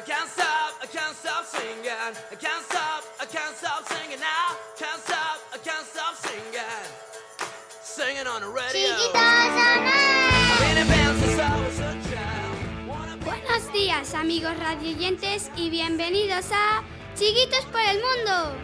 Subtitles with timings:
[0.00, 1.92] I can't stop, I can't stop singing.
[1.92, 4.56] I can't stop, I can't stop singing now.
[4.78, 6.64] Can't stop, I can't stop singing.
[7.82, 8.96] Singing on the radio.
[10.56, 12.88] Been in band since I was a child.
[12.88, 16.82] Wanna be Buenos días amigos radioyentes y bienvenidos a
[17.14, 18.56] Chiquitos por el Mundo.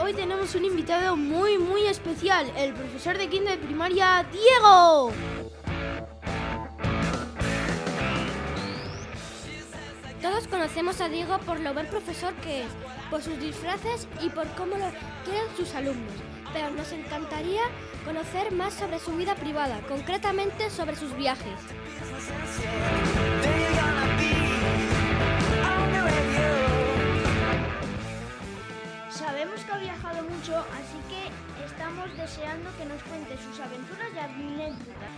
[0.00, 5.12] Hoy tenemos un invitado muy muy especial, el profesor de quinto de primaria, Diego.
[10.46, 12.68] Conocemos a Diego por lo buen profesor que es,
[13.10, 14.88] por sus disfraces y por cómo lo
[15.24, 16.12] quieren sus alumnos.
[16.52, 17.62] Pero nos encantaría
[18.04, 21.58] conocer más sobre su vida privada, concretamente sobre sus viajes.
[29.10, 31.32] Sabemos que ha viajado mucho, así que
[31.64, 35.10] estamos deseando que nos cuente sus aventuras y anécdotas.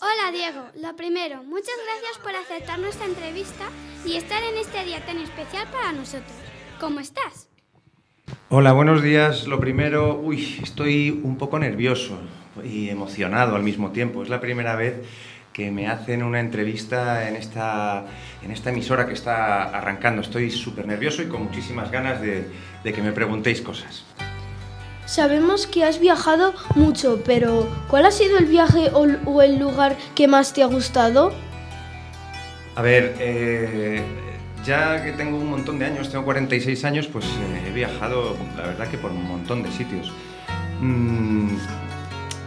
[0.00, 3.68] Hola Diego, lo primero, muchas gracias por aceptar nuestra entrevista
[4.04, 6.32] y estar en este día tan especial para nosotros.
[6.80, 7.48] ¿Cómo estás?
[8.48, 9.46] Hola, buenos días.
[9.46, 12.18] Lo primero, uy, estoy un poco nervioso
[12.64, 14.24] y emocionado al mismo tiempo.
[14.24, 14.96] Es la primera vez
[15.52, 18.06] que me hacen una entrevista en esta,
[18.42, 20.22] en esta emisora que está arrancando.
[20.22, 22.50] Estoy súper nervioso y con muchísimas ganas de,
[22.82, 24.04] de que me preguntéis cosas.
[25.10, 30.28] Sabemos que has viajado mucho, pero ¿cuál ha sido el viaje o, el lugar que
[30.28, 31.32] más te ha gustado?
[32.76, 34.04] A ver, eh,
[34.64, 38.68] ya que tengo un montón de años, tengo 46 años, pues eh, he viajado, la
[38.68, 40.12] verdad que por un montón de sitios.
[40.80, 41.56] Mm,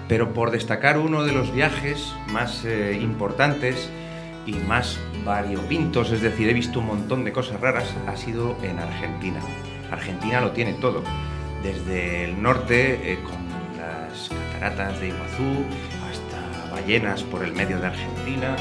[0.08, 3.90] pero por destacar uno de los viajes más eh, importantes
[4.46, 8.80] y más variopintos, es decir, he visto un montón de cosas raras, ha sido en
[8.80, 9.42] Argentina.
[9.92, 11.04] Argentina lo tiene todo,
[11.64, 13.42] desde el norte, eh, con
[13.78, 15.66] las cataratas de Iguazú,
[16.10, 18.56] hasta ballenas por el medio de Argentina,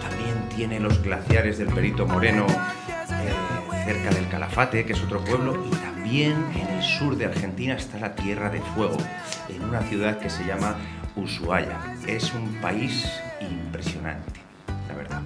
[0.00, 5.66] también tiene los glaciares del Perito Moreno eh, cerca del Calafate, que es otro pueblo,
[5.66, 8.98] y también en el sur de Argentina está la Tierra de Fuego,
[9.48, 10.76] en una ciudad que se llama
[11.16, 11.96] Ushuaia.
[12.06, 13.04] Es un país
[13.40, 14.40] impresionante,
[14.88, 15.22] la verdad.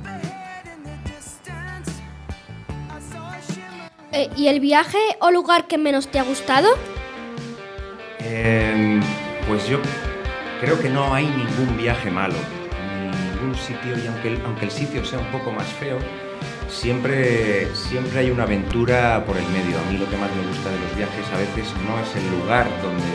[4.12, 6.68] Eh, ¿Y el viaje o lugar que menos te ha gustado?
[8.40, 9.00] Eh,
[9.48, 9.78] pues yo
[10.60, 12.36] creo que no hay ningún viaje malo,
[13.02, 15.98] ni ningún sitio, y aunque el, aunque el sitio sea un poco más feo,
[16.68, 19.76] siempre, siempre hay una aventura por el medio.
[19.76, 22.30] A mí lo que más me gusta de los viajes a veces no es el
[22.38, 23.10] lugar donde,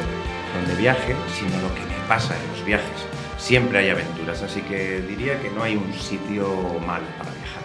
[0.56, 3.08] donde viaje, sino lo que me pasa en los viajes.
[3.38, 6.50] Siempre hay aventuras, así que diría que no hay un sitio
[6.86, 7.64] malo para viajar.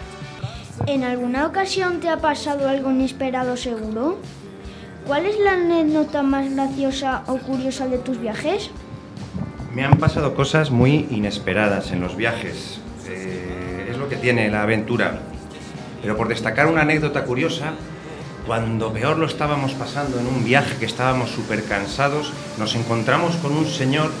[0.87, 4.17] ¿En alguna ocasión te ha pasado algo inesperado seguro?
[5.09, 8.69] ¿Cuál es la anécdota más graciosa o curiosa de tus viajes?
[9.73, 12.79] Me han pasado cosas muy inesperadas en los viajes.
[13.07, 15.17] Eh, es lo que tiene la aventura.
[16.03, 17.73] Pero por destacar una anécdota curiosa,
[18.45, 23.53] cuando peor lo estábamos pasando en un viaje que estábamos súper cansados, nos encontramos con
[23.53, 24.11] un señor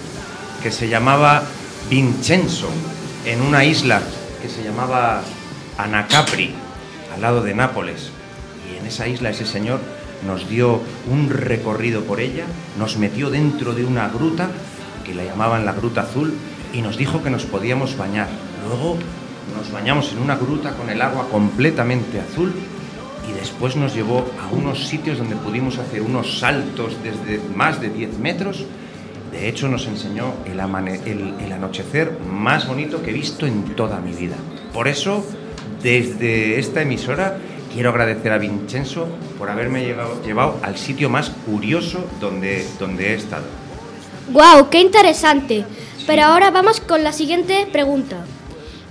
[0.63, 1.43] que se llamaba
[1.87, 2.69] Vincenzo
[3.27, 4.01] en una isla
[4.41, 5.21] que se llamaba
[5.77, 6.51] Anacapri,
[7.13, 8.09] al lado de Nápoles.
[8.67, 9.81] Y en esa isla ese señor
[10.25, 12.45] nos dio un recorrido por ella,
[12.77, 14.49] nos metió dentro de una gruta,
[15.05, 16.33] que la llamaban la Gruta Azul,
[16.73, 18.27] y nos dijo que nos podíamos bañar.
[18.67, 18.97] Luego
[19.55, 22.53] nos bañamos en una gruta con el agua completamente azul
[23.29, 27.89] y después nos llevó a unos sitios donde pudimos hacer unos saltos desde más de
[27.89, 28.65] 10 metros.
[29.31, 30.59] De hecho, nos enseñó el,
[31.51, 34.35] anochecer más bonito que he visto en toda mi vida.
[34.73, 35.23] Por eso,
[35.83, 37.37] desde esta emisora,
[37.73, 39.07] quiero agradecer a Vincenzo
[39.37, 43.45] por haberme llevado, llevado al sitio más curioso donde, donde he estado.
[44.31, 44.69] ¡Guau!
[44.69, 45.65] ¡Qué interesante!
[46.05, 48.17] Pero ahora vamos con la siguiente pregunta.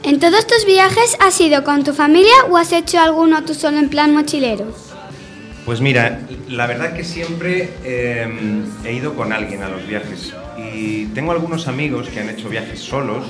[0.05, 3.79] ¿En todos tus viajes has ido con tu familia o has hecho alguno tú solo
[3.79, 4.67] en plan mochilero?
[5.65, 8.27] Pues mira, la verdad que siempre eh,
[8.85, 12.81] he ido con alguien a los viajes y tengo algunos amigos que han hecho viajes
[12.81, 13.27] solos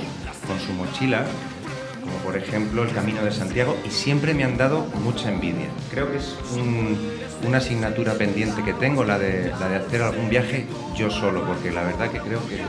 [0.47, 1.25] con su mochila,
[2.09, 5.67] como por ejemplo el Camino de Santiago, y siempre me han dado mucha envidia.
[5.91, 6.97] Creo que es un-
[7.47, 10.65] una asignatura pendiente que tengo, la de, hacer algún viaje
[10.95, 12.59] yo solo, porque la verdad que creo que,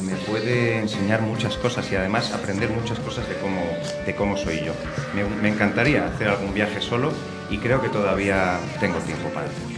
[0.00, 4.72] me puede enseñar muchas cosas y además aprender muchas cosas de cómo, soy yo.
[5.14, 7.12] Me, me encantaría hacer algún viaje solo
[7.50, 9.72] y creo que todavía tengo tiempo para hacerlo.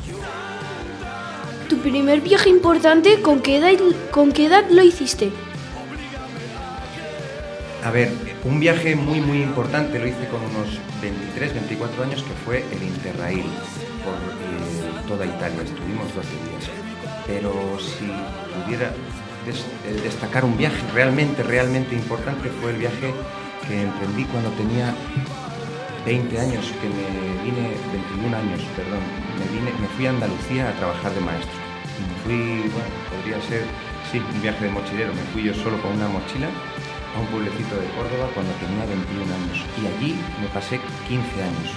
[1.69, 3.73] ¿Tu primer viaje importante con qué edad,
[4.13, 5.33] con qué edad lo hiciste?
[7.85, 8.11] A ver,
[8.45, 12.83] Un viaje muy muy importante lo hice con unos 23, 24 años que fue el
[12.83, 13.45] Interrail
[14.05, 16.65] por eh, toda Italia, estuvimos 12 días.
[17.27, 18.09] Pero si
[18.57, 23.13] pudiera eh, destacar un viaje realmente, realmente importante fue el viaje
[23.69, 24.95] que emprendí cuando tenía
[26.07, 27.69] 20 años, que me vine,
[28.17, 29.01] 21 años, perdón,
[29.37, 31.59] me, vine, me fui a Andalucía a trabajar de maestro.
[32.01, 33.65] Me fui, bueno, podría ser,
[34.11, 36.49] sí, un viaje de mochilero, me fui yo solo con una mochila
[37.15, 41.73] a un pueblecito de Córdoba cuando tenía 21 años y allí me pasé 15 años.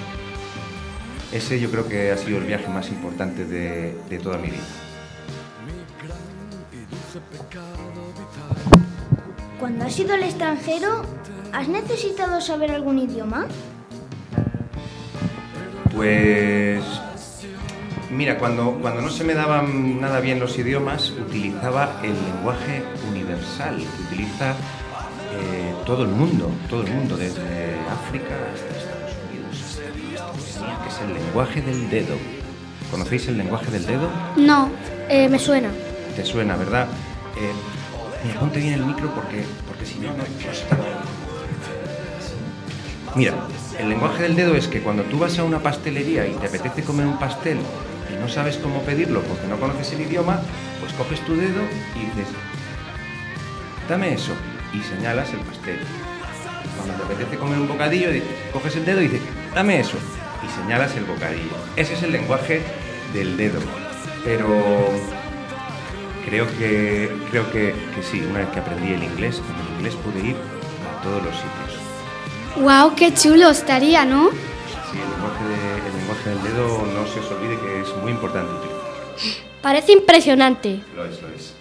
[1.32, 4.64] Ese yo creo que ha sido el viaje más importante de, de toda mi vida.
[9.60, 11.04] Cuando has ido al extranjero,
[11.52, 13.48] ¿has necesitado saber algún idioma?
[15.94, 16.84] Pues
[18.12, 23.78] mira, cuando, cuando no se me daban nada bien los idiomas, utilizaba el lenguaje universal
[23.78, 24.56] que utiliza
[25.88, 27.42] todo el mundo, todo el mundo, desde
[27.90, 29.80] África hasta Estados Unidos,
[30.38, 32.16] hasta que es el lenguaje del dedo.
[32.92, 34.10] ¿Conocéis el lenguaje del dedo?
[34.36, 34.70] No,
[35.08, 35.70] eh, me suena.
[36.14, 36.90] Te suena, ¿verdad?
[37.38, 37.54] Eh,
[38.26, 40.24] mira, ponte bien el micro porque, porque si no, no,
[43.16, 43.36] Mira,
[43.80, 46.84] el lenguaje del dedo es que cuando tú vas a una pastelería y te apetece
[46.84, 47.60] comer un pastel
[48.14, 50.42] y no sabes cómo pedirlo porque no conoces el idioma,
[50.82, 51.62] pues coges tu dedo
[51.96, 52.28] y dices,
[53.88, 54.34] dame eso,
[54.78, 55.80] y señalas el pastel.
[56.78, 58.10] Cuando te apetece comer un bocadillo,
[58.54, 59.22] coges el dedo y dices,
[59.54, 59.98] dame eso,
[60.46, 61.56] y señalas el bocadillo.
[61.76, 62.62] Ese es el lenguaje
[63.14, 63.60] del dedo.
[64.24, 64.48] Pero
[66.26, 69.96] creo que, creo que, que sí, una vez que aprendí el inglés, con el inglés
[69.96, 71.78] pude ir a todos los sitios.
[72.58, 72.96] ¡Wow!
[72.96, 74.30] ¡Qué chulo estaría, ¿no?
[74.32, 78.12] Sí, el lenguaje, de- el lenguaje del dedo no se os olvide que es muy
[78.12, 78.68] importante.
[79.62, 80.82] Parece impresionante.
[80.96, 81.54] Lo es, lo es.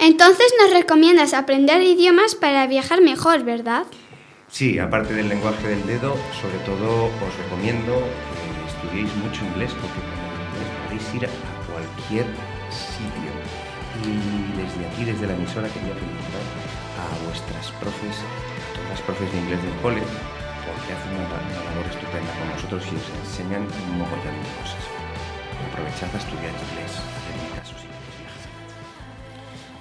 [0.00, 3.84] Entonces nos recomiendas aprender idiomas para viajar mejor, ¿verdad?
[4.48, 10.00] Sí, aparte del lenguaje del dedo, sobre todo os recomiendo que estudiéis mucho inglés porque
[10.00, 11.32] con el inglés podéis ir a
[11.68, 12.24] cualquier
[12.72, 13.30] sitio.
[14.00, 16.44] Y desde aquí, desde la emisora, quería felicitar
[16.96, 20.00] a vuestras profes, a todas las profes de inglés del cole,
[20.64, 24.80] porque hacen una, labor estupenda con nosotros y os enseñan un mogollón de cosas.
[25.68, 27.89] Aprovechad a estudiar inglés, en mi caso, viajar.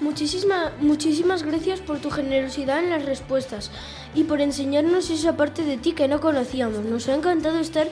[0.02, 3.70] Muchísima- muchísimas gracias por tu generosidad en las respuestas
[4.16, 6.86] y por enseñarnos esa parte de ti que no conocíamos.
[6.86, 7.88] Nos ha encantado estar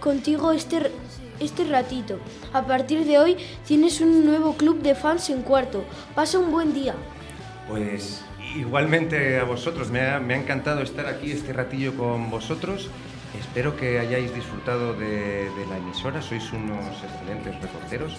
[0.00, 0.90] contigo este,
[1.38, 2.18] este ratito.
[2.52, 3.36] A partir de hoy
[3.66, 5.84] tienes un nuevo club de fans en cuarto.
[6.16, 6.94] Pasa un buen día.
[7.68, 8.22] Pues
[8.56, 12.88] igualmente a vosotros, me ha, me ha encantado estar aquí este ratillo con vosotros.
[13.38, 18.12] Espero que hayáis disfrutado de, de la emisora, sois unos excelentes reporteros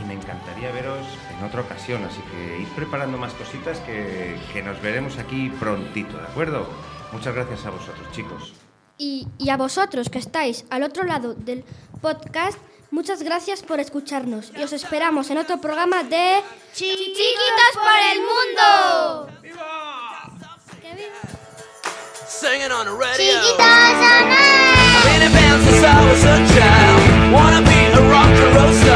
[0.00, 4.62] y me encantaría veros en otra ocasión, así que id preparando más cositas que, que
[4.62, 6.68] nos veremos aquí prontito, ¿de acuerdo?
[7.12, 8.54] Muchas gracias a vosotros, chicos.
[8.98, 11.64] Y, y a vosotros que estáis al otro lado del
[12.00, 12.58] podcast,
[12.90, 16.42] muchas gracias por escucharnos y os esperamos en otro programa de
[16.72, 19.36] ¡Chiquitos por el mundo!
[22.28, 23.16] Singing on the radio.
[23.16, 24.55] ¡Chiquitos
[25.64, 27.32] since I was a child.
[27.32, 28.95] Wanna be a rock and roll star.